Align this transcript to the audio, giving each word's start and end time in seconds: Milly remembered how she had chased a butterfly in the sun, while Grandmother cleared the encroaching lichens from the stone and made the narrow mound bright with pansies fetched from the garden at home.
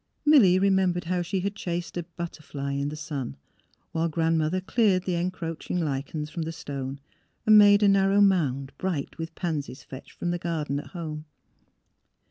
Milly 0.25 0.57
remembered 0.57 1.03
how 1.03 1.21
she 1.21 1.41
had 1.41 1.55
chased 1.55 1.95
a 1.95 2.01
butterfly 2.01 2.71
in 2.71 2.89
the 2.89 2.95
sun, 2.95 3.37
while 3.91 4.07
Grandmother 4.09 4.59
cleared 4.59 5.03
the 5.03 5.13
encroaching 5.13 5.79
lichens 5.79 6.31
from 6.31 6.41
the 6.41 6.51
stone 6.51 6.99
and 7.45 7.55
made 7.55 7.81
the 7.81 7.87
narrow 7.87 8.19
mound 8.19 8.73
bright 8.79 9.19
with 9.19 9.35
pansies 9.35 9.83
fetched 9.83 10.13
from 10.13 10.31
the 10.31 10.39
garden 10.39 10.79
at 10.79 10.87
home. 10.97 11.25